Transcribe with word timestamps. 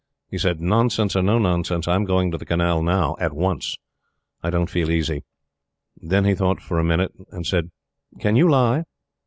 He 0.31 0.39
said: 0.39 0.59
"Nonsense 0.59 1.15
or 1.15 1.21
nonsense, 1.21 1.87
I'm 1.87 2.05
going 2.05 2.31
to 2.31 2.37
the 2.39 2.43
Canal 2.47 2.81
now 2.81 3.15
at 3.19 3.33
once. 3.33 3.77
I 4.41 4.49
don't 4.49 4.67
feel 4.67 4.89
easy." 4.89 5.23
Then 5.95 6.25
he 6.25 6.33
thought 6.33 6.59
for 6.59 6.79
a 6.79 6.83
minute, 6.83 7.11
and 7.29 7.45
said: 7.45 7.69
"Can 8.19 8.35
you 8.35 8.49
lie?" 8.49 8.85